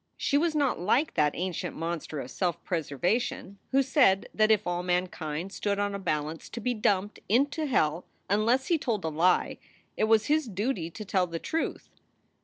[0.17, 4.81] She was not like that ancient monster of self preservation who said that if all
[4.81, 9.59] mankind stood on a balance to be dumped into hell unless he told a lie,
[9.95, 11.91] it was his duty to tell the truth.